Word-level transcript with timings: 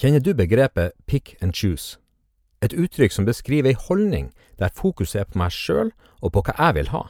Kjenner 0.00 0.20
du 0.20 0.34
begrepet 0.34 0.92
pick 1.06 1.36
and 1.42 1.52
choose? 1.52 1.98
Et 2.64 2.72
uttrykk 2.72 3.12
som 3.12 3.26
beskriver 3.28 3.68
ei 3.68 3.76
holdning 3.76 4.30
der 4.56 4.72
fokuset 4.72 5.18
er 5.20 5.26
på 5.28 5.36
meg 5.36 5.52
sjøl 5.52 5.90
og 6.24 6.30
på 6.32 6.40
hva 6.46 6.54
jeg 6.56 6.76
vil 6.78 6.86
ha. 6.94 7.02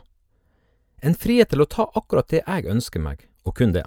En 0.98 1.14
frihet 1.14 1.52
til 1.52 1.62
å 1.62 1.68
ta 1.70 1.84
akkurat 1.94 2.26
det 2.34 2.40
jeg 2.40 2.66
ønsker 2.66 2.98
meg, 2.98 3.28
og 3.46 3.54
kun 3.60 3.76
det. 3.76 3.84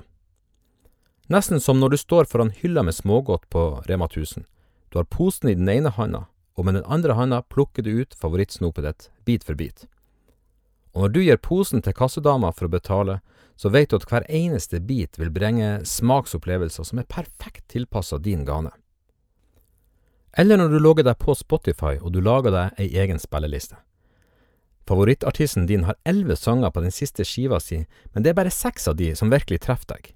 Nesten 1.28 1.60
som 1.60 1.82
når 1.82 1.92
du 1.92 1.98
står 2.00 2.30
foran 2.32 2.54
hylla 2.56 2.86
med 2.88 2.96
smågodt 2.96 3.50
på 3.52 3.64
Rema 3.90 4.08
1000. 4.08 4.46
Du 4.88 5.02
har 5.02 5.10
posen 5.12 5.52
i 5.52 5.58
den 5.60 5.68
ene 5.68 5.92
handa, 5.92 6.30
og 6.56 6.64
med 6.64 6.80
den 6.80 6.88
andre 6.88 7.18
handa 7.20 7.42
plukker 7.44 7.84
du 7.84 7.92
ut 8.00 8.16
favorittsnopet 8.16 8.88
ditt, 8.88 9.10
bit 9.28 9.44
for 9.44 9.60
bit. 9.60 9.84
Og 10.96 11.04
når 11.04 11.12
du 11.12 11.20
gir 11.26 11.44
posen 11.44 11.84
til 11.84 11.98
kassedama 11.98 12.54
for 12.56 12.70
å 12.70 12.76
betale, 12.78 13.18
så 13.60 13.68
vet 13.68 13.92
du 13.92 14.00
at 14.00 14.08
hver 14.08 14.24
eneste 14.32 14.80
bit 14.80 15.20
vil 15.20 15.34
bringe 15.34 15.82
smaksopplevelser 15.84 16.88
som 16.88 17.04
er 17.04 17.10
perfekt 17.12 17.68
tilpassa 17.76 18.16
din 18.24 18.48
gane. 18.48 18.72
Eller 20.38 20.58
når 20.58 20.74
du 20.74 20.80
logger 20.80 21.06
deg 21.06 21.20
på 21.22 21.36
Spotify 21.38 21.98
og 22.00 22.14
du 22.14 22.22
lager 22.22 22.54
deg 22.54 22.80
ei 22.82 22.90
egen 23.04 23.20
spilleliste. 23.22 23.78
Favorittartisten 24.88 25.68
din 25.70 25.86
har 25.88 25.96
elleve 26.04 26.36
sanger 26.36 26.72
på 26.74 26.82
den 26.84 26.92
siste 26.92 27.24
skiva 27.24 27.60
si, 27.64 27.84
men 28.12 28.24
det 28.24 28.34
er 28.34 28.40
bare 28.42 28.52
seks 28.52 28.90
av 28.92 28.98
de 29.00 29.14
som 29.16 29.32
virkelig 29.32 29.62
treffer 29.64 29.94
deg. 29.94 30.10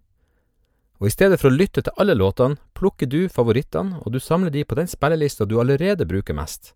Og 0.98 1.08
i 1.08 1.14
stedet 1.14 1.38
for 1.40 1.52
å 1.52 1.56
lytte 1.56 1.84
til 1.86 2.02
alle 2.02 2.18
låtene, 2.18 2.58
plukker 2.76 3.08
du 3.08 3.30
favorittene, 3.30 4.02
og 4.02 4.12
du 4.12 4.20
samler 4.20 4.52
de 4.52 4.66
på 4.66 4.76
den 4.76 4.90
spillelista 4.90 5.46
du 5.46 5.59
allerede 5.62 6.09
bruker 6.09 6.36
mest. 6.36 6.74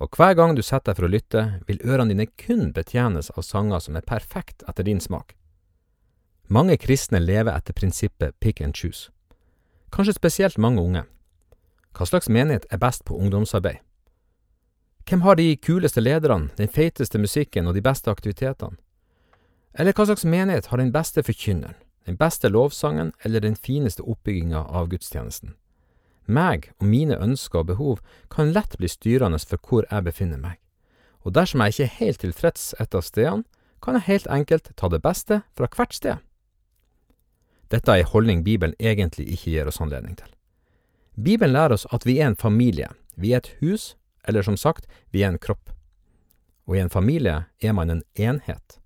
Og 0.00 0.16
hver 0.16 0.36
gang 0.38 0.54
du 0.56 0.62
setter 0.62 0.92
deg 0.92 1.00
for 1.00 1.08
å 1.08 1.12
lytte, 1.12 1.42
vil 1.68 1.82
ørene 1.84 2.14
dine 2.14 2.28
kun 2.40 2.70
betjenes 2.72 3.32
av 3.34 3.44
sanger 3.44 3.82
som 3.84 3.98
er 3.98 4.06
perfekt 4.06 4.62
etter 4.70 4.86
din 4.86 5.02
smak. 5.02 5.34
Mange 6.48 6.78
kristne 6.80 7.20
lever 7.20 7.52
etter 7.52 7.76
prinsippet 7.76 8.38
pick 8.40 8.62
and 8.64 8.74
choose. 8.74 9.10
Kanskje 9.92 10.16
spesielt 10.16 10.58
mange 10.58 10.80
unge. 10.80 11.04
Hva 11.96 12.06
slags 12.06 12.28
menighet 12.28 12.66
er 12.70 12.78
best 12.78 13.04
på 13.04 13.16
ungdomsarbeid? 13.16 13.80
Hvem 15.08 15.20
har 15.20 15.34
de 15.34 15.56
kuleste 15.56 16.00
lederne, 16.00 16.50
den 16.56 16.68
feiteste 16.68 17.18
musikken 17.18 17.66
og 17.66 17.74
de 17.74 17.82
beste 17.82 18.10
aktivitetene? 18.10 18.76
Eller 19.74 19.94
hva 19.94 20.06
slags 20.06 20.24
menighet 20.24 20.70
har 20.70 20.78
den 20.78 20.92
beste 20.92 21.22
forkynneren, 21.22 21.74
den 22.06 22.16
beste 22.16 22.48
lovsangen 22.48 23.12
eller 23.24 23.40
den 23.40 23.56
fineste 23.56 24.02
oppbygginga 24.02 24.64
av 24.68 24.88
gudstjenesten? 24.90 25.56
Meg 26.26 26.70
og 26.78 26.86
mine 26.86 27.18
ønsker 27.18 27.64
og 27.64 27.70
behov 27.72 28.00
kan 28.30 28.52
lett 28.54 28.76
bli 28.78 28.88
styrende 28.88 29.38
for 29.42 29.58
hvor 29.58 29.86
jeg 29.90 30.06
befinner 30.06 30.38
meg, 30.38 30.58
og 31.26 31.34
dersom 31.34 31.60
jeg 31.64 31.74
ikke 31.74 31.88
er 31.88 31.96
helt 31.98 32.20
tilfreds 32.20 32.74
et 32.78 32.94
av 32.94 33.02
stedene, 33.02 33.44
kan 33.82 33.96
jeg 33.96 34.06
helt 34.06 34.26
enkelt 34.30 34.70
ta 34.76 34.88
det 34.92 35.02
beste 35.02 35.42
fra 35.56 35.66
hvert 35.66 35.94
sted. 35.96 36.18
Dette 37.70 37.90
er 37.90 38.04
en 38.04 38.12
holdning 38.12 38.44
Bibelen 38.44 38.74
egentlig 38.78 39.26
ikke 39.32 39.54
gir 39.54 39.70
oss 39.70 39.80
anledning 39.80 40.18
til. 40.18 40.28
Bibelen 41.20 41.52
lærer 41.52 41.76
oss 41.76 41.86
at 41.92 42.06
vi 42.08 42.18
er 42.20 42.30
en 42.30 42.38
familie, 42.38 42.88
vi 43.16 43.34
er 43.34 43.42
et 43.42 43.52
hus, 43.60 43.94
eller 44.28 44.42
som 44.46 44.56
sagt, 44.56 44.86
vi 45.12 45.22
er 45.22 45.32
en 45.32 45.40
kropp. 45.42 45.72
Og 46.68 46.76
i 46.76 46.80
en 46.80 46.92
familie 46.92 47.44
er 47.60 47.72
man 47.76 47.90
en 47.90 48.02
enhet. 48.14 48.78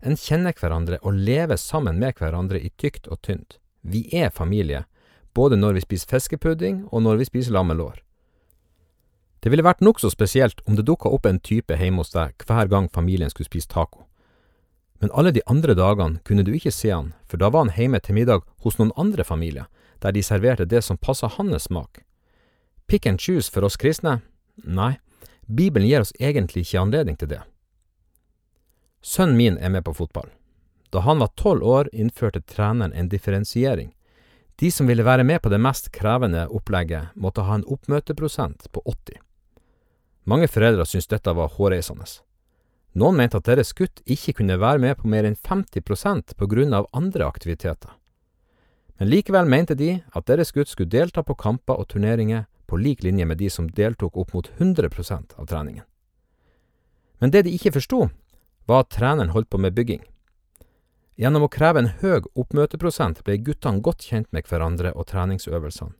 En 0.00 0.16
kjenner 0.16 0.54
hverandre 0.54 1.00
og 1.02 1.18
lever 1.18 1.58
sammen 1.58 1.98
med 1.98 2.16
hverandre 2.20 2.60
i 2.62 2.70
tykt 2.78 3.08
og 3.10 3.20
tynt. 3.26 3.58
Vi 3.82 4.06
er 4.14 4.30
familie, 4.30 4.84
både 5.34 5.58
når 5.58 5.76
vi 5.76 5.84
spiser 5.86 6.12
fiskepudding 6.14 6.84
og 6.92 7.02
når 7.02 7.20
vi 7.20 7.28
spiser 7.28 7.56
lammelår. 7.56 7.98
Det 9.42 9.50
ville 9.52 9.66
vært 9.66 9.82
nokså 9.84 10.10
spesielt 10.10 10.62
om 10.66 10.78
det 10.78 10.86
dukka 10.86 11.10
opp 11.14 11.26
en 11.26 11.38
type 11.38 11.74
hjemme 11.78 12.02
hos 12.02 12.14
deg 12.14 12.34
hver 12.46 12.70
gang 12.70 12.88
familien 12.90 13.30
skulle 13.30 13.50
spise 13.50 13.70
taco. 13.70 14.06
Men 14.98 15.12
alle 15.14 15.30
de 15.34 15.44
andre 15.46 15.76
dagene 15.78 16.18
kunne 16.26 16.42
du 16.42 16.50
ikke 16.54 16.74
se 16.74 16.90
han, 16.90 17.12
for 17.30 17.38
da 17.38 17.50
var 17.54 17.66
han 17.66 17.74
hjemme 17.76 18.00
til 18.02 18.18
middag 18.18 18.46
hos 18.64 18.80
noen 18.80 18.90
andre 18.98 19.26
familier, 19.26 19.68
der 20.00 20.12
de 20.12 20.22
serverte 20.22 20.64
det 20.64 20.82
som 20.84 20.98
passa 20.98 21.26
hans 21.26 21.68
smak. 21.68 22.04
Pick 22.86 23.06
and 23.06 23.20
choose 23.20 23.50
for 23.52 23.64
oss 23.64 23.76
kristne? 23.76 24.20
Nei, 24.64 24.98
Bibelen 25.46 25.88
gir 25.88 26.00
oss 26.00 26.12
egentlig 26.18 26.66
ikke 26.66 26.80
anledning 26.80 27.16
til 27.16 27.28
det. 27.28 27.42
Sønnen 29.02 29.36
min 29.36 29.58
er 29.58 29.70
med 29.70 29.84
på 29.84 29.94
fotball. 29.94 30.28
Da 30.90 31.00
han 31.04 31.18
var 31.18 31.34
tolv 31.36 31.62
år, 31.62 31.88
innførte 31.92 32.40
treneren 32.40 32.92
en 32.92 33.08
differensiering. 33.08 33.92
De 34.58 34.70
som 34.72 34.86
ville 34.86 35.04
være 35.04 35.24
med 35.24 35.42
på 35.42 35.52
det 35.52 35.60
mest 35.60 35.92
krevende 35.92 36.46
opplegget, 36.48 37.12
måtte 37.14 37.44
ha 37.46 37.54
en 37.54 37.66
oppmøteprosent 37.68 38.72
på 38.72 38.82
80. 38.84 39.20
Mange 40.24 40.48
foreldre 40.48 40.86
syntes 40.86 41.12
dette 41.12 41.32
var 41.32 41.52
hårreisende. 41.54 42.08
Noen 42.98 43.20
mente 43.20 43.38
at 43.38 43.46
deres 43.46 43.74
gutt 43.76 44.02
ikke 44.08 44.40
kunne 44.40 44.58
være 44.58 44.82
med 44.82 44.96
på 44.98 45.08
mer 45.08 45.28
enn 45.28 45.36
50% 45.36 46.34
på 46.36 46.48
grunn 46.50 46.74
av 46.74 46.88
andre 46.96 47.28
aktiviteter. 47.28 47.92
Men 48.98 49.10
likevel 49.12 49.46
mente 49.46 49.76
de 49.78 50.00
at 50.10 50.26
deres 50.26 50.50
gutt 50.52 50.70
skulle 50.70 50.90
delta 50.90 51.22
på 51.22 51.36
kamper 51.38 51.78
og 51.78 51.88
turneringer 51.92 52.46
på 52.66 52.76
lik 52.76 53.02
linje 53.06 53.24
med 53.24 53.38
de 53.38 53.50
som 53.50 53.70
deltok 53.70 54.16
opp 54.18 54.34
mot 54.34 54.50
100% 54.58 55.38
av 55.38 55.46
treningen. 55.46 55.84
Men 57.18 57.30
det 57.30 57.44
de 57.46 57.54
ikke 57.54 57.72
forsto, 57.78 58.08
var 58.66 58.84
at 58.84 58.92
treneren 58.94 59.32
holdt 59.34 59.50
på 59.50 59.58
med 59.58 59.74
bygging. 59.74 60.02
Gjennom 61.18 61.46
å 61.46 61.50
kreve 61.50 61.82
en 61.82 61.92
høy 62.02 62.26
oppmøteprosent 62.38 63.24
ble 63.26 63.38
guttene 63.42 63.82
godt 63.82 64.04
kjent 64.06 64.28
med 64.34 64.46
hverandre 64.46 64.92
og 64.94 65.08
treningsøvelsene. 65.10 65.96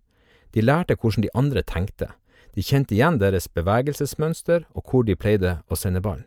De 0.55 0.63
lærte 0.63 0.95
hvordan 0.95 1.25
de 1.27 1.33
andre 1.35 1.63
tenkte, 1.63 2.13
de 2.55 2.65
kjente 2.65 2.95
igjen 2.95 3.19
deres 3.21 3.49
bevegelsesmønster 3.55 4.67
og 4.75 4.91
hvor 4.91 5.05
de 5.07 5.17
pleide 5.19 5.59
å 5.69 5.79
sende 5.79 6.03
ballen. 6.03 6.27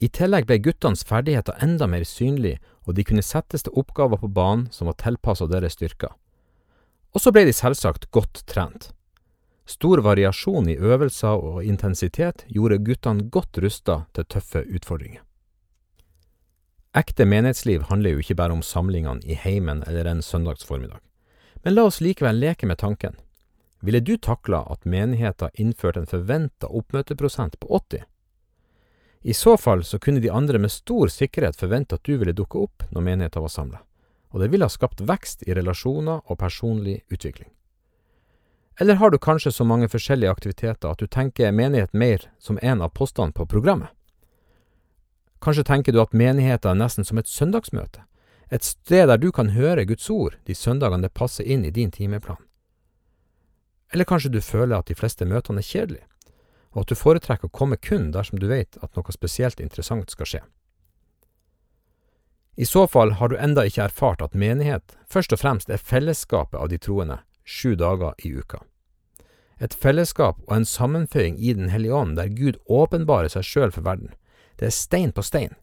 I 0.00 0.08
tillegg 0.08 0.46
ble 0.48 0.56
guttenes 0.64 1.04
ferdigheter 1.04 1.58
enda 1.60 1.86
mer 1.90 2.06
synlige, 2.08 2.60
og 2.88 2.96
de 2.96 3.04
kunne 3.04 3.24
settes 3.24 3.66
til 3.66 3.76
oppgaver 3.76 4.20
på 4.22 4.30
banen 4.32 4.68
som 4.72 4.88
var 4.88 4.96
tilpassa 5.00 5.48
deres 5.50 5.76
styrker. 5.76 6.14
Og 7.12 7.20
så 7.20 7.32
ble 7.34 7.44
de 7.44 7.52
selvsagt 7.52 8.08
godt 8.14 8.44
trent. 8.48 8.92
Stor 9.68 10.00
variasjon 10.02 10.70
i 10.72 10.78
øvelser 10.80 11.36
og 11.36 11.64
intensitet 11.64 12.46
gjorde 12.48 12.80
guttene 12.86 13.28
godt 13.30 13.60
rusta 13.62 14.04
til 14.16 14.26
tøffe 14.26 14.64
utfordringer. 14.66 15.22
Ekte 16.96 17.22
menighetsliv 17.28 17.84
handler 17.86 18.16
jo 18.16 18.22
ikke 18.24 18.34
bare 18.40 18.56
om 18.56 18.64
samlingene 18.66 19.22
i 19.22 19.36
heimen 19.38 19.84
eller 19.86 20.08
en 20.10 20.24
søndagsformiddag. 20.26 20.98
Men 21.62 21.76
la 21.76 21.84
oss 21.86 22.00
likevel 22.02 22.40
leke 22.40 22.66
med 22.66 22.80
tanken. 22.80 23.14
Ville 23.80 24.00
du 24.00 24.16
takla 24.16 24.64
at 24.72 24.88
menigheten 24.88 25.54
innførte 25.54 26.02
en 26.02 26.10
forventa 26.10 26.66
oppmøteprosent 26.66 27.60
på 27.60 27.68
80? 27.78 28.02
I 29.22 29.34
så 29.34 29.56
fall 29.56 29.84
så 29.84 29.98
kunne 29.98 30.20
de 30.20 30.30
andre 30.30 30.58
med 30.58 30.72
stor 30.72 31.08
sikkerhet 31.08 31.56
forvente 31.56 31.94
at 31.94 32.04
du 32.04 32.16
ville 32.16 32.32
dukke 32.32 32.58
opp 32.58 32.84
når 32.88 33.04
menigheten 33.04 33.44
var 33.44 33.52
samla, 33.52 33.80
og 34.32 34.40
det 34.40 34.48
ville 34.48 34.64
ha 34.64 34.72
skapt 34.72 35.02
vekst 35.04 35.44
i 35.44 35.54
relasjoner 35.54 36.22
og 36.24 36.38
personlig 36.40 37.02
utvikling. 37.12 37.50
Eller 38.80 38.94
har 38.96 39.10
du 39.10 39.18
kanskje 39.18 39.52
så 39.52 39.64
mange 39.64 39.90
forskjellige 39.92 40.30
aktiviteter 40.30 40.88
at 40.88 40.98
du 40.98 41.06
tenker 41.06 41.52
menighet 41.52 41.92
mer 41.92 42.30
som 42.38 42.58
en 42.62 42.80
av 42.80 42.94
postene 42.96 43.32
på 43.36 43.44
programmet? 43.46 43.92
Kanskje 45.40 45.64
tenker 45.64 45.92
du 45.92 46.00
at 46.00 46.16
menigheten 46.16 46.70
er 46.70 46.80
nesten 46.80 47.04
som 47.04 47.20
et 47.20 47.28
søndagsmøte, 47.28 48.06
et 48.50 48.64
sted 48.64 49.08
der 49.08 49.20
du 49.20 49.30
kan 49.32 49.52
høre 49.52 49.84
Guds 49.84 50.08
ord 50.10 50.38
de 50.48 50.56
søndagene 50.56 51.04
det 51.04 51.14
passer 51.14 51.44
inn 51.44 51.64
i 51.64 51.70
din 51.70 51.92
timeplan. 51.92 52.40
Eller 53.92 54.08
kanskje 54.08 54.32
du 54.32 54.40
føler 54.40 54.78
at 54.78 54.88
de 54.88 54.96
fleste 54.96 55.28
møtene 55.28 55.60
er 55.60 55.68
kjedelige, 55.68 56.06
og 56.72 56.84
at 56.84 56.92
du 56.92 56.98
foretrekker 56.98 57.50
å 57.50 57.54
komme 57.54 57.76
kun 57.76 58.10
dersom 58.14 58.38
du 58.38 58.46
vet 58.50 58.78
at 58.82 58.94
noe 58.96 59.14
spesielt 59.14 59.60
interessant 59.60 60.10
skal 60.12 60.28
skje. 60.28 60.42
I 62.60 62.66
så 62.66 62.86
fall 62.90 63.14
har 63.18 63.30
du 63.30 63.38
enda 63.38 63.64
ikke 63.66 63.86
erfart 63.88 64.22
at 64.22 64.36
menighet 64.36 64.96
først 65.10 65.32
og 65.32 65.40
fremst 65.40 65.70
er 65.70 65.80
fellesskapet 65.80 66.58
av 66.60 66.68
de 66.68 66.78
troende 66.78 67.20
sju 67.44 67.74
dager 67.78 68.14
i 68.24 68.34
uka. 68.36 68.60
Et 69.60 69.74
fellesskap 69.74 70.38
og 70.46 70.54
en 70.56 70.68
sammenføying 70.68 71.36
i 71.38 71.52
Den 71.52 71.68
hellige 71.68 71.94
ånd 71.94 72.16
der 72.16 72.28
Gud 72.28 72.56
åpenbarer 72.66 73.28
seg 73.28 73.44
sjøl 73.44 73.72
for 73.72 73.84
verden. 73.84 74.14
Det 74.56 74.68
er 74.68 74.76
stein 74.76 75.12
på 75.12 75.22
stein. 75.22 75.56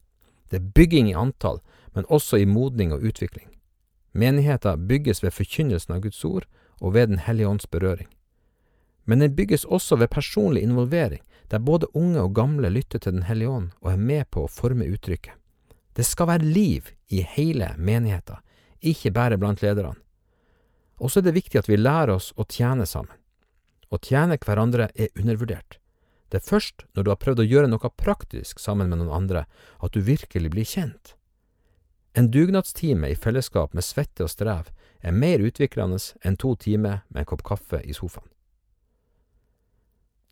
Det 0.50 0.60
er 0.60 0.72
bygging 0.76 1.10
i 1.10 1.18
antall, 1.18 1.62
men 1.94 2.06
også 2.10 2.38
i 2.38 2.46
modning 2.46 2.94
og 2.94 3.02
utvikling. 3.02 3.50
Menigheter 4.14 4.78
bygges 4.78 5.24
ved 5.24 5.34
forkynnelsen 5.34 5.96
av 5.96 6.02
Guds 6.02 6.24
ord 6.26 6.46
og 6.82 6.94
ved 6.94 7.08
Den 7.08 7.26
hellige 7.26 7.50
ånds 7.50 7.68
berøring 7.68 8.08
men 9.08 9.24
den 9.24 9.36
bygges 9.36 9.64
også 9.66 9.96
ved 9.96 10.12
personlig 10.12 10.62
involvering, 10.68 11.24
der 11.48 11.64
både 11.64 11.88
unge 11.96 12.20
og 12.20 12.36
gamle 12.36 12.70
lytter 12.70 13.00
til 13.00 13.16
Den 13.16 13.24
hellige 13.24 13.50
ånd 13.50 13.70
og 13.82 13.92
er 13.92 13.98
med 13.98 14.28
på 14.32 14.44
å 14.44 14.52
forme 14.52 14.88
uttrykket. 14.92 15.32
Det 15.96 16.06
skal 16.06 16.28
være 16.28 16.44
liv 16.44 16.92
i 17.08 17.24
hele 17.24 17.72
menigheten, 17.78 18.44
ikke 18.84 19.14
bare 19.16 19.38
blant 19.40 19.64
lederne. 19.64 19.96
Og 21.00 21.12
så 21.12 21.20
er 21.20 21.30
det 21.30 21.38
viktig 21.38 21.60
at 21.62 21.70
vi 21.70 21.80
lærer 21.80 22.18
oss 22.18 22.34
å 22.36 22.46
tjene 22.46 22.86
sammen. 22.86 23.16
Å 23.90 23.98
tjene 24.04 24.38
hverandre 24.44 24.90
er 24.94 25.14
undervurdert. 25.16 25.80
Det 26.28 26.42
er 26.42 26.50
først 26.50 26.84
når 26.94 27.04
du 27.04 27.12
har 27.14 27.22
prøvd 27.22 27.42
å 27.46 27.48
gjøre 27.48 27.72
noe 27.72 27.92
praktisk 27.96 28.60
sammen 28.60 28.90
med 28.92 29.00
noen 29.00 29.16
andre, 29.16 29.46
at 29.80 29.96
du 29.96 30.02
virkelig 30.04 30.52
blir 30.52 30.68
kjent. 30.68 31.16
En 32.18 32.32
dugnadstime 32.34 33.14
i 33.14 33.16
fellesskap 33.16 33.74
med 33.78 33.86
svette 33.86 34.26
og 34.26 34.34
strev 34.34 34.72
er 35.00 35.16
mer 35.16 35.40
utviklende 35.40 36.02
enn 36.26 36.36
to 36.36 36.56
timer 36.60 37.06
med 37.08 37.24
en 37.24 37.30
kopp 37.30 37.46
kaffe 37.48 37.80
i 37.86 37.96
sofaen. 37.96 38.28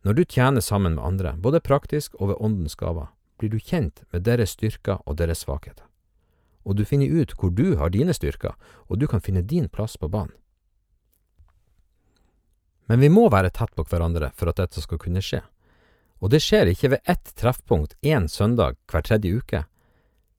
Når 0.06 0.14
du 0.14 0.24
tjener 0.24 0.62
sammen 0.62 0.96
med 0.96 1.04
andre, 1.04 1.34
både 1.42 1.60
praktisk 1.60 2.14
og 2.22 2.30
ved 2.30 2.38
åndens 2.40 2.76
gaver, 2.78 3.08
blir 3.42 3.50
du 3.50 3.58
kjent 3.58 4.04
med 4.14 4.22
deres 4.28 4.54
styrker 4.54 5.02
og 5.06 5.18
deres 5.18 5.42
svakheter. 5.42 5.88
Og 6.66 6.78
du 6.78 6.86
finner 6.86 7.10
ut 7.10 7.34
hvor 7.40 7.50
du 7.50 7.76
har 7.80 7.90
dine 7.90 8.14
styrker, 8.14 8.54
og 8.86 9.00
du 9.02 9.08
kan 9.10 9.22
finne 9.22 9.42
din 9.42 9.66
plass 9.70 9.98
på 9.98 10.10
banen. 10.10 10.36
Men 12.86 13.02
vi 13.02 13.10
må 13.10 13.26
være 13.34 13.50
tett 13.50 13.74
på 13.74 13.86
hverandre 13.90 14.30
for 14.38 14.52
at 14.52 14.62
dette 14.62 14.82
skal 14.82 15.02
kunne 15.02 15.24
skje. 15.26 15.42
Og 16.22 16.30
det 16.30 16.44
skjer 16.46 16.70
ikke 16.70 16.94
ved 16.94 17.10
ett 17.10 17.34
treffpunkt 17.38 17.98
én 18.06 18.30
søndag 18.30 18.78
hver 18.92 19.02
tredje 19.02 19.42
uke. 19.42 19.64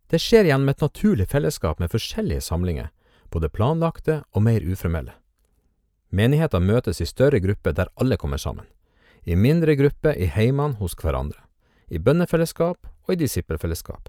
Det 0.07 0.23
skjer 0.23 0.47
gjennom 0.47 0.71
et 0.71 0.83
naturlig 0.83 1.27
fellesskap 1.27 1.83
med 1.83 1.91
forskjellige 1.91 2.47
samlinger, 2.47 2.93
både 3.35 3.51
planlagte 3.51 4.23
og 4.31 4.47
mer 4.47 4.62
uformelle. 4.62 5.19
Menigheter 6.15 6.62
møtes 6.62 7.03
i 7.03 7.11
større 7.11 7.43
grupper 7.43 7.75
der 7.75 7.91
alle 7.99 8.17
kommer 8.17 8.39
sammen, 8.39 8.67
i 9.26 9.37
mindre 9.37 9.75
grupper 9.75 10.14
i 10.14 10.28
heimene 10.31 10.78
hos 10.78 10.94
hverandre, 10.94 11.40
i 11.90 11.99
bønnefellesskap 11.99 12.87
og 12.87 13.14
i 13.14 13.19
disippelfellesskap. 13.19 14.08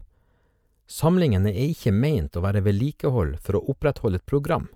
Samlingene 0.87 1.49
er 1.49 1.71
ikke 1.73 1.91
meint 1.91 2.37
å 2.37 2.43
være 2.45 2.61
vedlikehold 2.63 3.39
for 3.43 3.57
å 3.57 3.63
opprettholde 3.73 4.21
et 4.21 4.29
program. 4.29 4.69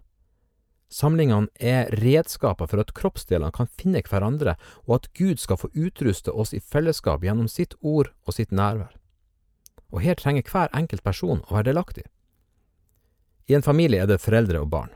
Samlingene 0.92 1.48
er 1.56 1.94
redskaper 2.02 2.68
for 2.68 2.82
at 2.82 2.92
kroppsdelene 2.98 3.54
kan 3.56 3.70
finne 3.80 4.02
hverandre, 4.04 4.58
og 4.90 4.98
at 4.98 5.08
Gud 5.16 5.40
skal 5.40 5.62
få 5.62 5.70
utruste 5.72 6.34
oss 6.34 6.52
i 6.58 6.60
fellesskap 6.60 7.24
gjennom 7.24 7.48
sitt 7.48 7.78
ord 7.80 8.10
og 8.26 8.36
sitt 8.36 8.52
nærvær. 8.52 8.92
Og 9.94 10.02
her 10.04 10.18
trenger 10.20 10.44
hver 10.50 10.74
enkelt 10.76 11.06
person 11.06 11.46
å 11.48 11.56
være 11.56 11.70
delaktig. 11.70 12.10
I 13.48 13.56
en 13.56 13.66
familie 13.66 14.02
er 14.02 14.10
det 14.10 14.24
foreldre 14.24 14.66
og 14.66 14.72
barn. 14.74 14.92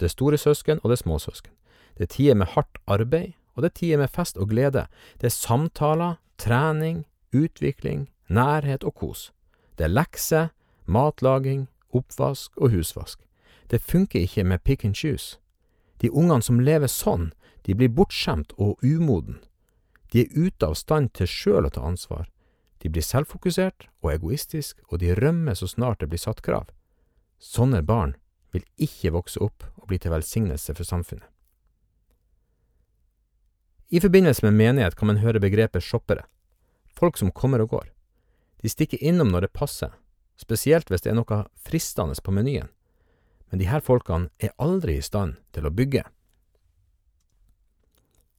Det 0.00 0.10
store 0.10 0.38
søsken 0.40 0.80
og 0.82 0.90
det 0.90 0.98
små 1.04 1.20
søsken. 1.22 1.52
Det 1.96 2.08
er 2.08 2.14
tider 2.16 2.40
med 2.40 2.54
hardt 2.56 2.80
arbeid, 2.90 3.36
og 3.56 3.62
det 3.62 3.70
er 3.70 3.78
tider 3.80 3.98
med 3.98 4.12
fest 4.12 4.36
og 4.36 4.50
glede. 4.52 4.86
Det 5.20 5.30
er 5.30 5.34
samtaler, 5.34 6.18
trening, 6.38 7.06
utvikling, 7.32 8.08
nærhet 8.28 8.84
og 8.84 8.94
kos. 8.94 9.32
Det 9.78 9.84
er 9.84 9.94
lekser, 9.94 10.52
matlaging, 10.86 11.68
oppvask 11.92 12.56
og 12.56 12.70
husvask. 12.70 13.20
Det 13.70 13.82
funker 13.82 14.20
ikke 14.20 14.44
med 14.44 14.58
pick 14.58 14.84
and 14.84 14.94
choose. 14.94 15.38
De 16.00 16.12
ungene 16.12 16.42
som 16.42 16.60
lever 16.60 16.86
sånn, 16.86 17.32
de 17.66 17.74
blir 17.74 17.90
bortskjemt 17.90 18.52
og 18.58 18.78
umoden. 18.84 19.40
De 20.12 20.22
er 20.22 20.32
ute 20.36 20.66
av 20.66 20.76
stand 20.78 21.10
til 21.16 21.26
sjøl 21.26 21.66
å 21.66 21.72
ta 21.72 21.82
ansvar. 21.82 22.28
De 22.82 22.90
blir 22.92 23.02
selvfokusert 23.02 23.88
og 24.04 24.12
egoistisk, 24.12 24.78
og 24.92 25.00
de 25.00 25.16
rømmer 25.16 25.56
så 25.58 25.66
snart 25.66 26.00
det 26.00 26.10
blir 26.12 26.22
satt 26.22 26.44
krav. 26.44 26.68
Sånne 27.42 27.82
barn 27.82 28.14
vil 28.52 28.64
ikke 28.76 29.14
vokse 29.16 29.40
opp 29.42 29.66
og 29.76 29.88
bli 29.90 29.98
til 29.98 30.14
velsignelse 30.14 30.76
for 30.76 30.86
samfunnet. 30.86 31.26
I 33.88 34.00
forbindelse 34.00 34.44
med 34.46 34.56
menighet 34.58 34.96
kan 34.96 35.10
man 35.10 35.22
høre 35.22 35.40
begrepet 35.40 35.84
shoppere, 35.84 36.24
folk 36.94 37.18
som 37.18 37.30
kommer 37.30 37.62
og 37.62 37.70
går. 37.70 37.90
De 38.62 38.68
stikker 38.68 38.98
innom 39.02 39.30
når 39.30 39.46
det 39.46 39.56
passer, 39.56 39.92
spesielt 40.36 40.90
hvis 40.90 41.04
det 41.04 41.12
er 41.12 41.20
noe 41.20 41.44
fristende 41.62 42.16
på 42.22 42.34
menyen 42.34 42.72
men 43.50 43.58
de 43.58 43.68
her 43.70 43.80
folkene 43.80 44.30
er 44.38 44.54
aldri 44.62 44.98
i 44.98 45.04
stand 45.04 45.38
til 45.54 45.66
å 45.66 45.74
bygge. 45.74 46.02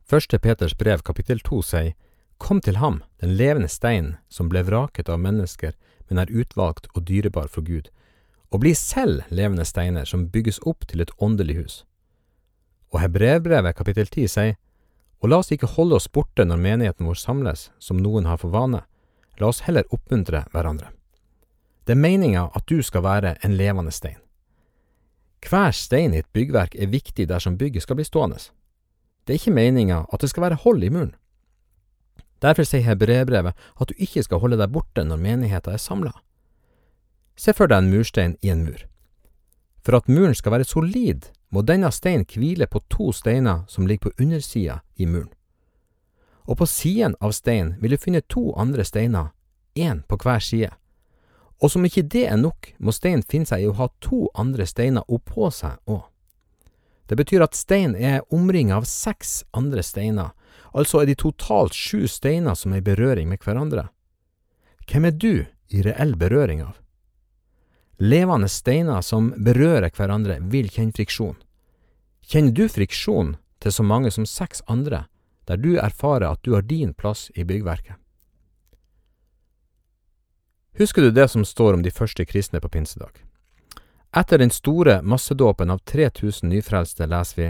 Første 0.08 0.40
Peters 0.40 0.76
brev 0.78 1.04
kapittel 1.04 1.42
to 1.44 1.62
sier 1.64 1.96
Kom 2.38 2.60
til 2.62 2.78
ham, 2.78 3.02
den 3.18 3.34
levende 3.34 3.70
stein 3.72 4.12
som 4.30 4.50
ble 4.50 4.62
vraket 4.68 5.10
av 5.10 5.18
mennesker, 5.20 5.74
men 6.08 6.22
er 6.22 6.30
utvalgt 6.30 6.86
og 6.94 7.08
dyrebar 7.10 7.50
for 7.50 7.66
Gud, 7.66 7.90
og 8.54 8.62
bli 8.62 8.76
selv 8.78 9.26
levende 9.34 9.66
steiner 9.66 10.06
som 10.06 10.28
bygges 10.30 10.62
opp 10.62 10.86
til 10.88 11.02
et 11.02 11.12
åndelig 11.18 11.56
hus. 11.58 11.76
Og 12.94 13.02
Hebrevbrevet 13.02 13.76
kapittel 13.76 14.12
ti 14.14 14.28
sier 14.30 14.54
Og 15.22 15.31
la 15.31 15.40
oss 15.42 15.52
ikke 15.52 15.69
holde 15.78 15.98
oss 15.98 16.10
borte 16.14 16.46
når 16.46 16.62
menigheten 16.62 17.08
vår 17.10 17.18
samles, 17.18 17.72
som 17.80 17.98
noen 18.02 18.30
har 18.30 18.38
for 18.42 18.54
vane, 18.54 18.84
la 19.40 19.50
oss 19.50 19.64
heller 19.66 19.88
oppmuntre 19.94 20.44
hverandre. 20.54 20.92
Det 21.86 21.96
er 21.96 22.04
meninga 22.04 22.50
at 22.56 22.66
du 22.68 22.81
skal 22.84 23.06
være 23.06 23.38
en 23.46 23.56
levende 23.58 23.94
stein. 23.96 24.19
Hver 25.48 25.72
stein 25.72 26.14
i 26.14 26.19
et 26.19 26.30
byggverk 26.34 26.75
er 26.75 26.92
viktig 26.92 27.28
dersom 27.30 27.58
bygget 27.58 27.86
skal 27.86 27.96
bli 27.96 28.06
stående. 28.06 28.40
Det 29.24 29.34
er 29.34 29.40
ikke 29.40 29.56
meninga 29.56 30.04
at 30.12 30.22
det 30.22 30.30
skal 30.30 30.44
være 30.44 30.62
hold 30.64 30.84
i 30.84 30.90
muren. 30.90 31.14
Derfor 32.42 32.68
sier 32.68 32.86
hebreerbrevet 32.86 33.56
at 33.56 33.90
du 33.90 33.94
ikke 33.98 34.24
skal 34.25 34.42
holde 34.44 34.60
deg 34.60 34.74
borte 34.74 35.06
når 35.06 35.22
menigheten 35.22 35.74
er 35.74 35.81
samla. 35.81 36.14
Se 37.38 37.54
for 37.54 37.69
deg 37.69 37.84
en 37.84 37.92
murstein 37.94 38.36
i 38.42 38.52
en 38.54 38.66
mur. 38.66 38.84
For 39.86 39.98
at 39.98 40.10
muren 40.10 40.36
skal 40.36 40.52
være 40.58 40.68
solid, 40.68 41.30
må 41.50 41.64
denne 41.64 41.92
steinen 41.92 42.26
hvile 42.28 42.68
på 42.68 42.82
to 42.92 43.12
steiner 43.16 43.64
som 43.68 43.88
ligger 43.88 44.10
på 44.10 44.24
undersida 44.24 44.82
i 44.96 45.06
muren. 45.06 45.32
Og 46.48 46.58
på 46.58 46.66
siden 46.66 47.16
av 47.20 47.34
steinen 47.36 47.76
vil 47.82 47.92
du 47.92 47.98
finne 48.00 48.22
to 48.22 48.54
andre 48.56 48.86
steiner, 48.88 49.34
én 49.76 50.04
på 50.08 50.18
hver 50.24 50.40
side. 50.40 50.72
Og 51.60 51.72
som 51.72 51.86
ikke 51.86 52.06
det 52.08 52.28
er 52.30 52.38
nok, 52.40 52.72
må 52.80 52.94
steinen 52.96 53.26
finne 53.28 53.50
seg 53.50 53.64
i 53.64 53.68
å 53.68 53.76
ha 53.80 53.90
to 54.04 54.28
andre 54.38 54.68
steiner 54.70 55.08
oppå 55.12 55.50
seg 55.52 55.76
òg. 55.90 56.06
Det 57.08 57.16
betyr 57.16 57.44
at 57.46 57.56
steinen 57.56 57.96
er 57.96 58.26
omringet 58.36 58.76
av 58.76 58.88
seks 58.88 59.44
andre 59.56 59.84
steiner, 59.84 60.34
altså 60.76 61.02
er 61.02 61.10
de 61.10 61.16
totalt 61.20 61.76
sju 61.76 62.08
steiner 62.12 62.56
som 62.56 62.74
er 62.74 62.84
i 62.84 62.88
berøring 62.88 63.32
med 63.32 63.44
hverandre. 63.44 63.88
Hvem 64.88 65.08
er 65.08 65.16
du 65.16 65.32
i 65.72 65.84
reell 65.84 66.16
berøring 66.20 66.64
av? 66.64 66.76
Levende 67.98 68.50
steiner 68.50 69.02
som 69.02 69.32
berører 69.38 69.90
hverandre, 69.90 70.38
vil 70.40 70.70
kjenne 70.70 70.94
friksjon. 70.94 71.38
Kjenner 72.22 72.54
du 72.54 72.68
friksjon 72.70 73.38
til 73.64 73.74
så 73.74 73.84
mange 73.84 74.12
som 74.14 74.26
seks 74.30 74.62
andre, 74.68 75.08
der 75.50 75.58
du 75.58 75.78
erfarer 75.82 76.30
at 76.30 76.44
du 76.44 76.54
har 76.54 76.62
din 76.62 76.94
plass 76.94 77.32
i 77.36 77.46
byggverket? 77.48 77.96
Husker 80.78 81.02
du 81.02 81.12
det 81.12 81.26
som 81.33 81.45
står 81.45 81.74
om 81.74 81.81
de 81.81 81.92
første 81.92 82.26
kristne 82.26 82.62
på 82.62 82.69
pinsedag? 82.69 83.24
Etter 84.14 84.38
den 84.38 84.54
store 84.54 85.02
massedåpen 85.02 85.74
av 85.74 85.81
3000 85.90 86.50
nyfrelste 86.54 87.07
leser 87.10 87.42
vi 87.42 87.48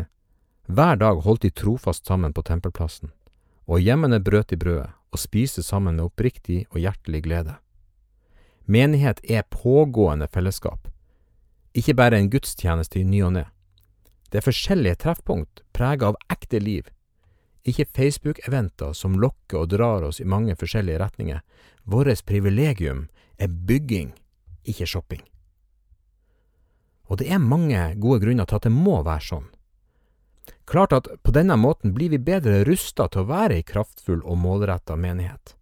hver 0.67 0.95
dag 0.95 1.19
holdt 1.23 1.43
de 1.43 1.51
trofast 1.51 2.07
sammen 2.07 2.33
på 2.33 2.43
tempelplassen, 2.47 3.11
og 3.67 3.83
hjemmene 3.83 4.19
brøt 4.23 4.49
de 4.51 4.57
brødet 4.59 4.89
og 5.11 5.19
spiste 5.19 5.63
sammen 5.63 5.95
med 5.95 6.07
oppriktig 6.07 6.65
og 6.71 6.79
hjertelig 6.79 7.23
glede. 7.23 7.55
Menighet 8.67 9.21
er 9.23 9.45
pågående 9.47 10.27
fellesskap, 10.27 10.89
ikke 11.71 11.95
bare 11.95 12.17
en 12.19 12.27
gudstjeneste 12.27 12.99
i 12.99 13.05
ny 13.07 13.21
og 13.23 13.33
ne. 13.37 13.45
Det 14.27 14.41
er 14.41 14.47
forskjellige 14.49 14.99
treffpunkt 15.05 15.63
preget 15.71 16.03
av 16.09 16.17
ekte 16.33 16.59
liv, 16.59 16.89
ikke 17.63 17.87
Facebook-eventer 17.95 18.91
som 18.91 19.15
lokker 19.19 19.61
og 19.61 19.71
drar 19.71 20.03
oss 20.09 20.19
i 20.19 20.27
mange 20.27 20.55
forskjellige 20.59 20.99
retninger. 20.99 21.41
Vårt 21.87 22.25
privilegium 22.27 23.07
er 23.39 23.47
bygging, 23.47 24.11
ikke 24.67 24.87
shopping. 24.87 25.23
Og 27.07 27.21
det 27.21 27.29
er 27.31 27.39
mange 27.39 27.93
gode 27.95 28.19
grunner 28.25 28.47
til 28.47 28.59
at 28.59 28.67
det 28.67 28.73
må 28.75 28.99
være 29.07 29.27
sånn. 29.29 29.47
Klart 30.67 30.91
at 30.91 31.07
på 31.23 31.31
denne 31.31 31.55
måten 31.55 31.93
blir 31.95 32.11
vi 32.11 32.19
bedre 32.19 32.65
rusta 32.67 33.07
til 33.07 33.23
å 33.23 33.29
være 33.31 33.61
ei 33.61 33.67
kraftfull 33.67 34.19
og 34.27 34.39
målretta 34.43 34.99
menighet. 34.99 35.55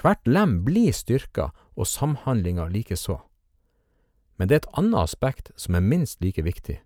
Hvert 0.00 0.22
lem 0.30 0.60
blir 0.64 0.94
styrka, 0.94 1.50
og 1.80 1.88
samhandlinga 1.88 2.68
likeså. 2.70 3.18
Men 4.36 4.48
det 4.48 4.56
er 4.56 4.62
et 4.64 4.72
annet 4.80 5.00
aspekt 5.02 5.50
som 5.56 5.76
er 5.76 5.84
minst 5.84 6.20
like 6.24 6.44
viktig, 6.44 6.78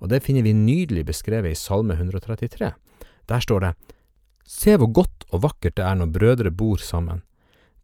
og 0.00 0.10
det 0.12 0.22
finner 0.24 0.44
vi 0.44 0.56
nydelig 0.56 1.06
beskrevet 1.08 1.52
i 1.52 1.58
Salme 1.58 1.96
133. 1.96 2.72
Der 3.28 3.40
står 3.40 3.60
det 3.64 3.74
Se 4.50 4.74
hvor 4.80 4.90
godt 4.90 5.28
og 5.30 5.44
vakkert 5.44 5.76
det 5.78 5.84
er 5.86 5.94
når 5.94 6.12
brødre 6.16 6.50
bor 6.50 6.80
sammen, 6.82 7.22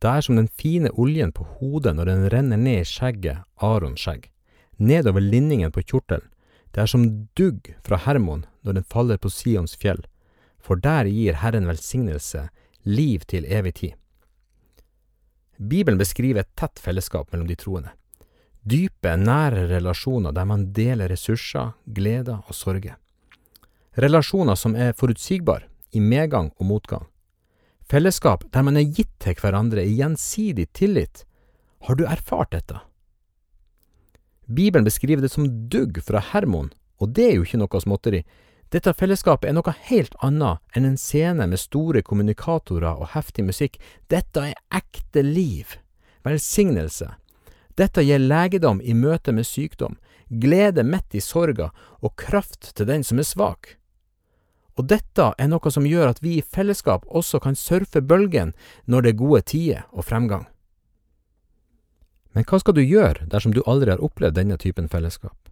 det 0.02 0.10
er 0.12 0.20
som 0.20 0.36
den 0.36 0.48
fine 0.48 0.90
oljen 0.92 1.32
på 1.32 1.46
hodet 1.56 1.94
når 1.96 2.10
den 2.10 2.24
renner 2.32 2.60
ned 2.60 2.82
i 2.82 2.88
skjegget, 2.88 3.44
Arons 3.64 4.02
skjegg, 4.02 4.28
nedover 4.76 5.24
linningen 5.24 5.72
på 5.72 5.84
kjortelen. 5.84 6.26
Det 6.74 6.82
er 6.82 6.90
som 6.90 7.06
dugg 7.38 7.70
fra 7.86 7.96
Hermon 8.04 8.44
når 8.66 8.76
den 8.76 8.88
faller 8.92 9.16
på 9.16 9.32
Sions 9.32 9.76
fjell, 9.80 10.02
for 10.60 10.76
der 10.76 11.08
gir 11.08 11.38
Herren 11.40 11.68
velsignelse, 11.70 12.48
liv 12.84 13.24
til 13.24 13.48
evig 13.48 13.74
tid. 13.80 13.94
Bibelen 15.58 15.98
beskriver 15.98 16.42
et 16.42 16.52
tett 16.56 16.78
fellesskap 16.82 17.32
mellom 17.32 17.48
de 17.48 17.56
troende. 17.56 17.94
Dype, 18.66 19.16
nære 19.16 19.68
relasjoner 19.70 20.34
der 20.34 20.44
man 20.44 20.70
deler 20.74 21.08
ressurser, 21.08 21.74
gleder 21.86 22.42
og 22.46 22.54
sorger. 22.54 22.96
Relasjoner 23.96 24.58
som 24.58 24.74
er 24.76 24.92
forutsigbare, 24.92 25.68
i 25.94 26.00
medgang 26.02 26.50
og 26.58 26.66
motgang 26.66 27.06
Fellesskap 27.86 28.42
der 28.50 28.64
man 28.66 28.76
er 28.76 28.88
gitt 28.90 29.12
til 29.22 29.36
hverandre 29.38 29.84
i 29.86 29.94
gjensidig 30.00 30.66
tillit. 30.74 31.22
Har 31.86 31.94
du 31.94 32.02
erfart 32.02 32.50
dette? 32.50 32.80
Bibelen 34.46 34.86
beskriver 34.86 35.22
det 35.22 35.30
som 35.30 35.46
dugg 35.70 36.00
fra 36.02 36.22
Hermon, 36.32 36.72
og 36.98 37.14
det 37.14 37.28
er 37.28 37.36
jo 37.36 37.46
ikke 37.46 37.60
noe 37.60 37.82
småtteri. 37.82 38.24
Dette 38.74 38.92
fellesskapet 38.98 39.48
er 39.48 39.54
noe 39.54 39.74
helt 39.88 40.16
annet 40.26 40.58
enn 40.74 40.88
en 40.88 40.98
scene 40.98 41.46
med 41.46 41.60
store 41.62 42.02
kommunikatorer 42.02 42.98
og 42.98 43.12
heftig 43.14 43.44
musikk. 43.46 43.78
Dette 44.10 44.42
er 44.50 44.58
ekte 44.74 45.22
liv, 45.22 45.76
velsignelse. 46.26 47.12
Dette 47.78 48.02
gir 48.02 48.18
legedom 48.18 48.80
i 48.80 48.96
møte 48.96 49.34
med 49.36 49.46
sykdom, 49.46 49.98
glede 50.28 50.82
midt 50.82 51.14
i 51.14 51.22
sorga 51.22 51.70
og 52.00 52.16
kraft 52.18 52.72
til 52.74 52.88
den 52.88 53.04
som 53.06 53.20
er 53.22 53.28
svak. 53.28 53.76
Og 54.76 54.88
dette 54.90 55.30
er 55.38 55.48
noe 55.48 55.72
som 55.72 55.86
gjør 55.86 56.10
at 56.10 56.20
vi 56.24 56.36
i 56.36 56.44
fellesskap 56.44 57.06
også 57.06 57.40
kan 57.40 57.56
surfe 57.56 58.02
bølgen 58.02 58.52
når 58.84 59.06
det 59.06 59.12
er 59.12 59.22
gode 59.22 59.42
tider 59.52 59.86
og 59.92 60.04
fremgang. 60.08 60.44
Men 62.36 62.44
hva 62.44 62.58
skal 62.60 62.76
du 62.76 62.82
gjøre 62.82 63.30
dersom 63.32 63.54
du 63.56 63.62
aldri 63.64 63.94
har 63.94 64.02
opplevd 64.04 64.36
denne 64.36 64.58
typen 64.60 64.90
fellesskap? 64.92 65.45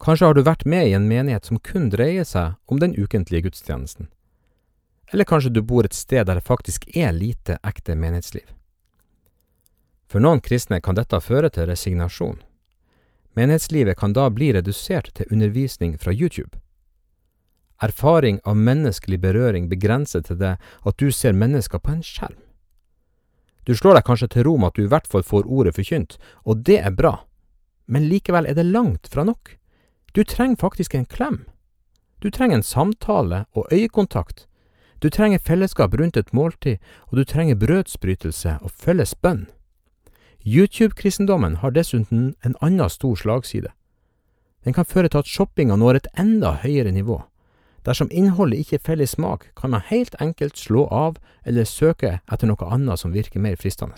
Kanskje 0.00 0.30
har 0.30 0.34
du 0.34 0.40
vært 0.40 0.64
med 0.64 0.88
i 0.88 0.94
en 0.96 1.08
menighet 1.08 1.44
som 1.44 1.58
kun 1.60 1.90
dreier 1.92 2.24
seg 2.24 2.56
om 2.72 2.78
den 2.80 2.94
ukentlige 2.96 3.50
gudstjenesten. 3.50 4.08
Eller 5.12 5.28
kanskje 5.28 5.52
du 5.52 5.60
bor 5.60 5.84
et 5.84 5.96
sted 5.96 6.24
der 6.26 6.38
det 6.38 6.46
faktisk 6.46 6.86
er 6.96 7.12
lite 7.12 7.58
ekte 7.66 7.96
menighetsliv. 7.98 8.46
For 10.08 10.24
noen 10.24 10.40
kristne 10.40 10.80
kan 10.80 10.96
dette 10.96 11.20
føre 11.20 11.50
til 11.52 11.68
resignasjon. 11.68 12.40
Menighetslivet 13.36 13.98
kan 14.00 14.16
da 14.16 14.30
bli 14.32 14.50
redusert 14.56 15.12
til 15.14 15.28
undervisning 15.30 15.98
fra 16.00 16.14
YouTube. 16.16 16.56
Erfaring 17.80 18.40
av 18.44 18.56
menneskelig 18.56 19.20
berøring 19.20 19.68
begrenser 19.68 20.24
til 20.24 20.40
det 20.40 20.56
at 20.58 20.96
du 20.96 21.12
ser 21.12 21.36
mennesker 21.36 21.78
på 21.78 21.92
en 21.92 22.02
skjerm. 22.04 22.40
Du 23.68 23.76
slår 23.76 24.00
deg 24.00 24.08
kanskje 24.08 24.32
til 24.32 24.48
ro 24.48 24.56
med 24.56 24.72
at 24.72 24.80
du 24.80 24.86
i 24.86 24.90
hvert 24.90 25.06
fall 25.06 25.22
får 25.22 25.46
ordet 25.46 25.76
forkynt, 25.76 26.16
og 26.48 26.64
det 26.64 26.80
er 26.80 26.96
bra, 26.96 27.18
men 27.86 28.08
likevel 28.08 28.48
er 28.48 28.56
det 28.56 28.66
langt 28.66 29.08
fra 29.12 29.28
nok. 29.28 29.59
Du 30.14 30.24
trenger 30.24 30.56
faktisk 30.56 30.94
en 30.94 31.04
klem. 31.04 31.44
Du 32.22 32.30
trenger 32.30 32.56
en 32.56 32.62
samtale 32.62 33.44
og 33.52 33.66
øyekontakt. 33.72 34.46
Du 35.02 35.08
trenger 35.08 35.38
fellesskap 35.38 35.94
rundt 35.94 36.16
et 36.16 36.34
måltid, 36.34 36.76
og 37.06 37.16
du 37.16 37.24
trenger 37.24 37.54
brødsbrytelse 37.54 38.58
og 38.60 38.70
felles 38.70 39.14
bønn. 39.14 39.46
YouTube-kristendommen 40.46 41.56
har 41.56 41.70
dessuten 41.70 42.34
en 42.44 42.56
annen 42.60 42.90
stor 42.90 43.14
slagside. 43.14 43.68
Den 44.64 44.72
kan 44.72 44.84
føre 44.84 45.08
til 45.08 45.18
at 45.18 45.26
shoppinga 45.26 45.76
når 45.76 45.94
et 45.94 46.08
enda 46.18 46.52
høyere 46.52 46.92
nivå. 46.92 47.22
Dersom 47.86 48.10
innholdet 48.12 48.58
ikke 48.58 48.76
er 48.76 48.84
felles 48.84 49.10
smak, 49.10 49.46
kan 49.56 49.70
man 49.70 49.80
helt 49.88 50.14
enkelt 50.20 50.58
slå 50.58 50.84
av 50.86 51.16
eller 51.46 51.64
søke 51.64 52.18
etter 52.32 52.46
noe 52.46 52.68
annet 52.68 53.00
som 53.00 53.12
virker 53.12 53.40
mer 53.40 53.56
fristende. 53.56 53.96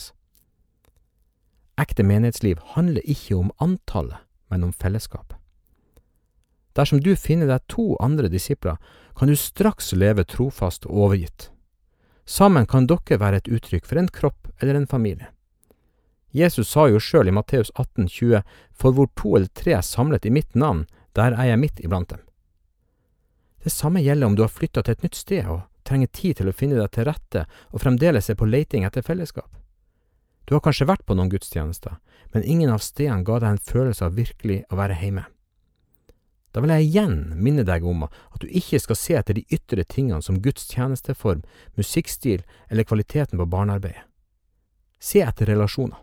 Ekte 1.78 2.02
menighetsliv 2.06 2.60
handler 2.76 3.02
ikke 3.04 3.36
om 3.36 3.50
antallet, 3.58 4.22
men 4.50 4.64
om 4.64 4.72
fellesskapet. 4.72 5.41
Dersom 6.72 7.00
du 7.00 7.12
finner 7.16 7.50
deg 7.50 7.66
to 7.68 7.92
andre 8.00 8.30
disipler, 8.32 8.78
kan 9.16 9.28
du 9.28 9.36
straks 9.36 9.92
leve 9.92 10.24
trofast 10.24 10.86
og 10.88 11.06
overgitt. 11.06 11.50
Sammen 12.24 12.66
kan 12.66 12.86
dere 12.88 13.18
være 13.20 13.42
et 13.42 13.50
uttrykk 13.50 13.86
for 13.88 14.00
en 14.00 14.08
kropp 14.08 14.48
eller 14.60 14.78
en 14.78 14.88
familie. 14.88 15.28
Jesus 16.32 16.70
sa 16.72 16.86
jo 16.88 17.00
sjøl 17.02 17.28
i 17.28 17.34
Matteus 17.34 17.68
18, 17.76 18.08
20, 18.08 18.40
For 18.72 18.96
hvor 18.96 19.10
to 19.20 19.34
eller 19.36 19.50
tre 19.52 19.74
er 19.76 19.84
samlet 19.84 20.24
i 20.24 20.32
mitt 20.32 20.54
navn, 20.56 20.86
der 21.12 21.36
er 21.36 21.50
jeg 21.50 21.60
midt 21.60 21.82
iblant 21.84 22.08
dem. 22.08 22.22
Det 23.62 23.72
samme 23.72 24.00
gjelder 24.00 24.26
om 24.26 24.36
du 24.36 24.42
har 24.42 24.50
flytta 24.50 24.82
til 24.82 24.96
et 24.96 25.04
nytt 25.04 25.18
sted 25.18 25.44
og 25.46 25.66
trenger 25.84 26.08
tid 26.08 26.38
til 26.38 26.48
å 26.48 26.56
finne 26.56 26.78
deg 26.78 26.88
til 26.94 27.06
rette 27.06 27.44
og 27.70 27.82
fremdeles 27.82 28.30
er 28.30 28.38
på 28.38 28.48
leiting 28.48 28.86
etter 28.88 29.04
fellesskap. 29.04 29.50
Du 30.48 30.56
har 30.56 30.64
kanskje 30.64 30.88
vært 30.88 31.04
på 31.06 31.14
noen 31.14 31.30
gudstjenester, 31.30 32.00
men 32.32 32.42
ingen 32.48 32.72
av 32.72 32.82
stedene 32.82 33.22
ga 33.26 33.38
deg 33.38 33.52
en 33.52 33.62
følelse 33.62 34.08
av 34.08 34.16
virkelig 34.16 34.62
å 34.72 34.78
være 34.80 34.98
hjemme. 34.98 35.28
Da 36.52 36.60
vil 36.60 36.72
jeg 36.74 36.88
igjen 36.90 37.16
minne 37.40 37.64
deg 37.64 37.84
om 37.88 38.04
at 38.04 38.40
du 38.42 38.46
ikke 38.48 38.80
skal 38.82 38.98
se 38.98 39.16
etter 39.16 39.38
de 39.38 39.44
ytre 39.52 39.84
tingene 39.88 40.20
som 40.22 40.40
Guds 40.44 40.66
tjenesteform, 40.68 41.40
musikkstil 41.80 42.44
eller 42.68 42.84
kvaliteten 42.84 43.40
på 43.40 43.48
barnearbeidet. 43.48 44.04
Se 45.00 45.24
etter 45.24 45.48
relasjoner. 45.48 45.98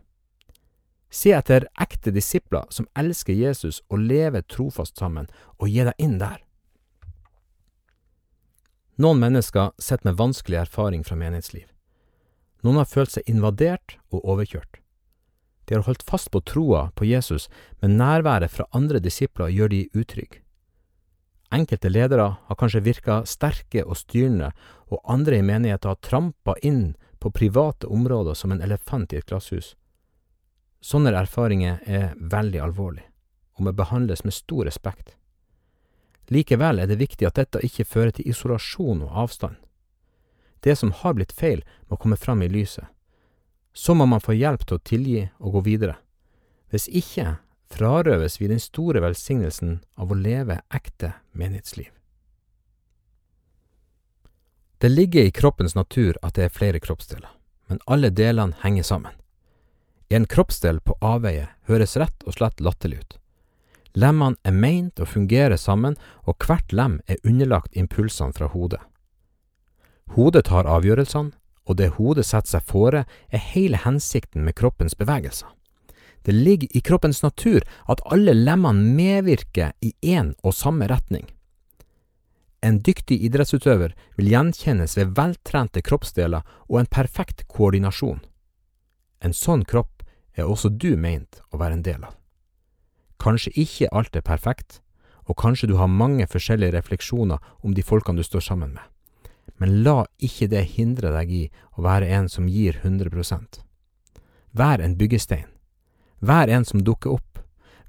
Se 1.10 1.32
etter 1.34 1.66
ekte 1.82 2.12
disipler 2.14 2.66
som 2.74 2.90
elsker 2.98 3.34
Jesus 3.34 3.80
og 3.90 4.02
lever 4.10 4.44
trofast 4.46 4.98
sammen, 5.00 5.30
og 5.58 5.70
gi 5.70 5.86
deg 5.86 6.02
inn 6.02 6.18
der. 6.22 6.42
Noen 9.00 9.22
mennesker 9.22 9.72
sitter 9.80 10.10
med 10.10 10.20
vanskelig 10.20 10.60
erfaring 10.66 11.06
fra 11.08 11.16
menighetsliv. 11.16 11.70
Noen 12.66 12.82
har 12.82 12.90
følt 12.90 13.14
seg 13.16 13.30
invadert 13.32 13.96
og 14.12 14.26
overkjørt. 14.26 14.82
De 15.70 15.76
har 15.76 15.84
holdt 15.86 16.04
fast 16.04 16.32
på 16.34 16.42
troa 16.42 16.88
på 16.98 17.06
Jesus, 17.06 17.46
men 17.80 17.98
nærværet 17.98 18.50
fra 18.50 18.66
andre 18.74 18.98
disipler 19.00 19.52
gjør 19.54 19.70
de 19.70 19.84
utrygge. 19.94 20.42
Enkelte 21.54 21.90
ledere 21.90 22.26
har 22.46 22.58
kanskje 22.58 22.82
virka 22.82 23.20
sterke 23.30 23.84
og 23.86 23.98
styrende, 23.98 24.50
og 24.90 25.04
andre 25.06 25.38
i 25.38 25.46
menigheten 25.46 25.92
har 25.92 26.02
trampa 26.02 26.56
inn 26.66 26.96
på 27.22 27.30
private 27.30 27.86
områder 27.86 28.34
som 28.34 28.52
en 28.52 28.66
elefant 28.66 29.14
i 29.14 29.22
et 29.22 29.30
glasshus. 29.30 29.76
Sånne 30.82 31.14
erfaringer 31.14 31.82
er 31.86 32.14
veldig 32.18 32.66
alvorlig, 32.66 33.06
og 33.54 33.68
må 33.68 33.74
behandles 33.78 34.26
med 34.26 34.34
stor 34.34 34.66
respekt. 34.66 35.14
Likevel 36.34 36.82
er 36.82 36.90
det 36.90 36.98
viktig 36.98 37.30
at 37.30 37.38
dette 37.38 37.62
ikke 37.66 37.86
fører 37.86 38.16
til 38.18 38.30
isolasjon 38.30 39.06
og 39.06 39.22
avstand. 39.26 39.58
Det 40.66 40.74
som 40.78 40.98
har 40.98 41.14
blitt 41.14 41.34
feil, 41.34 41.62
må 41.90 41.98
komme 41.98 42.18
fram 42.18 42.42
i 42.42 42.50
lyset. 42.50 42.90
Så 43.80 43.94
må 43.96 44.06
man 44.12 44.20
få 44.20 44.34
hjelp 44.36 44.66
til 44.68 44.76
å 44.76 44.84
tilgi 44.84 45.22
og 45.40 45.54
gå 45.54 45.62
videre. 45.70 45.94
Hvis 46.68 46.90
ikke 46.92 47.38
frarøves 47.72 48.36
vi 48.42 48.50
den 48.52 48.60
store 48.60 49.00
velsignelsen 49.00 49.78
av 49.96 50.12
å 50.12 50.18
leve 50.20 50.58
ekte 50.76 51.14
menighetsliv. 51.32 51.88
Det 54.84 54.92
ligger 54.92 55.30
i 55.30 55.32
kroppens 55.32 55.78
natur 55.80 56.20
at 56.24 56.36
det 56.36 56.50
er 56.50 56.58
flere 56.58 56.84
kroppsdeler, 56.84 57.32
men 57.72 57.80
alle 57.86 58.12
delene 58.12 58.60
henger 58.66 58.84
sammen. 58.90 59.16
En 60.12 60.28
kroppsdel 60.28 60.84
på 60.84 60.98
avveie 61.06 61.48
høres 61.72 61.96
rett 62.02 62.28
og 62.28 62.36
slett 62.36 62.60
latterlig 62.60 63.00
ut. 63.00 63.18
Lemmene 63.96 64.40
er 64.44 64.60
meint 64.60 65.00
å 65.00 65.08
fungere 65.08 65.56
sammen, 65.58 65.96
og 66.28 66.36
hvert 66.44 66.76
lem 66.76 67.00
er 67.08 67.24
underlagt 67.24 67.80
impulsene 67.80 68.36
fra 68.36 68.52
hodet. 68.52 68.84
Hodet 70.20 70.48
tar 70.52 70.68
avgjørelsene, 70.68 71.32
og 71.70 71.78
det 71.78 71.94
hodet 72.00 72.26
setter 72.26 72.58
seg 72.58 72.66
fore, 72.66 73.06
er 73.30 73.50
hele 73.54 73.80
hensikten 73.84 74.44
med 74.46 74.58
kroppens 74.58 74.98
bevegelser. 74.98 75.48
Det 76.26 76.34
ligger 76.36 76.68
i 76.76 76.82
kroppens 76.82 77.22
natur 77.24 77.64
at 77.88 78.02
alle 78.12 78.34
lemmene 78.34 78.96
medvirker 78.98 79.72
i 79.86 79.94
én 80.02 80.34
og 80.44 80.58
samme 80.58 80.90
retning. 80.90 81.30
En 82.66 82.82
dyktig 82.84 83.22
idrettsutøver 83.24 83.94
vil 84.18 84.32
gjenkjennes 84.34 84.98
ved 84.98 85.14
veltrente 85.16 85.82
kroppsdeler 85.86 86.44
og 86.68 86.82
en 86.82 86.92
perfekt 86.92 87.46
koordinasjon. 87.48 88.20
En 89.24 89.36
sånn 89.36 89.64
kropp 89.64 90.04
er 90.36 90.50
også 90.50 90.74
du 90.74 90.98
meint 90.98 91.40
å 91.54 91.62
være 91.62 91.80
en 91.80 91.86
del 91.86 92.04
av. 92.04 92.18
Kanskje 93.20 93.56
ikke 93.56 93.92
alt 93.96 94.16
er 94.16 94.26
perfekt, 94.26 94.82
og 95.28 95.38
kanskje 95.40 95.70
du 95.72 95.78
har 95.80 95.92
mange 95.92 96.28
forskjellige 96.28 96.76
refleksjoner 96.76 97.40
om 97.64 97.76
de 97.76 97.84
folkene 97.84 98.20
du 98.20 98.28
står 98.28 98.44
sammen 98.44 98.74
med 98.76 98.99
men 99.60 99.82
la 99.84 100.04
ikke 100.24 100.48
det 100.52 100.66
hindre 100.76 101.12
deg 101.14 101.32
i 101.32 101.46
å 101.76 101.84
være 101.86 102.10
en 102.18 102.30
som 102.32 102.48
gir 102.48 102.80
100% 102.82 103.62
Vær 104.52 104.82
en 104.82 104.96
byggestein. 104.98 105.46
Vær 106.20 106.50
en 106.50 106.66
som 106.66 106.82
dukker 106.84 107.12
opp. 107.14 107.40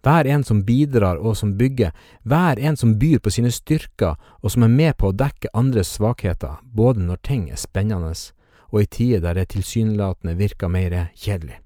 Vær 0.05 0.27
en 0.29 0.45
som 0.45 0.63
bidrar 0.65 1.17
og 1.17 1.37
som 1.37 1.55
bygger. 1.57 1.95
Vær 2.23 2.59
en 2.59 2.77
som 2.77 2.99
byr 2.99 3.19
på 3.19 3.33
sine 3.33 3.53
styrker 3.53 4.19
og 4.41 4.53
som 4.53 4.67
er 4.67 4.75
med 4.75 4.97
på 5.01 5.09
å 5.09 5.17
dekke 5.17 5.53
andres 5.57 5.95
svakheter, 5.97 6.61
både 6.65 7.01
når 7.01 7.23
ting 7.25 7.49
er 7.51 7.61
spennende 7.61 8.13
og 8.71 8.83
i 8.83 8.87
tider 8.87 9.21
der 9.25 9.35
det 9.35 9.49
tilsynelatende 9.55 10.37
virker 10.39 10.69
mer 10.69 11.11
kjedelig. 11.17 11.59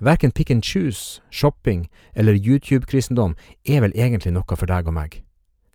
Verken 0.00 0.32
pick 0.32 0.50
and 0.50 0.64
choose, 0.64 1.22
shopping 1.30 1.88
eller 2.14 2.34
YouTube-kristendom 2.34 3.36
er 3.64 3.84
vel 3.84 3.92
egentlig 3.94 4.32
noe 4.34 4.56
for 4.56 4.66
deg 4.66 4.88
og 4.90 4.96
meg. 4.96 5.20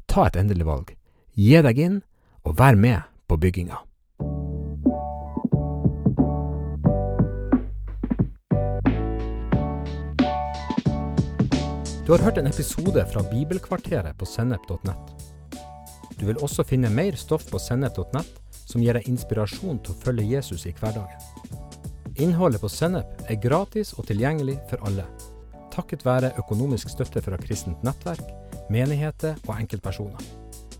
Ta 0.07 0.27
et 0.27 0.35
endelig 0.35 0.67
valg. 0.67 0.91
Gi 1.37 1.61
deg 1.63 1.79
inn, 1.79 2.01
og 2.43 2.57
vær 2.59 2.75
med 2.75 3.05
på 3.27 3.37
bygginga. 3.37 3.77
Du 12.07 12.13
har 12.13 12.23
hørt 12.23 12.37
en 12.37 12.47
episode 12.47 13.05
fra 13.11 13.23
Bibelkvarteret 13.31 14.17
på 14.17 14.25
sennep.nett. 14.25 15.25
Du 16.19 16.25
vil 16.25 16.39
også 16.39 16.63
finne 16.63 16.89
mer 16.89 17.15
stoff 17.19 17.49
på 17.51 17.59
sennep.nett 17.59 18.47
som 18.67 18.83
gir 18.83 18.95
deg 18.95 19.07
inspirasjon 19.11 19.81
til 19.83 19.93
å 19.93 19.99
følge 20.05 20.27
Jesus 20.31 20.65
i 20.67 20.73
hverdagen. 20.79 21.19
Innholdet 22.17 22.63
på 22.63 22.69
Sennep 22.71 23.27
er 23.29 23.37
gratis 23.37 23.91
og 23.93 24.07
tilgjengelig 24.09 24.55
for 24.71 24.81
alle, 24.87 25.05
takket 25.75 26.07
være 26.07 26.33
økonomisk 26.41 26.89
støtte 26.89 27.21
fra 27.21 27.37
kristent 27.37 27.83
nettverk, 27.85 28.25
menigheter 28.73 29.37
og 29.45 29.53
enkeltpersoner. 29.59 30.46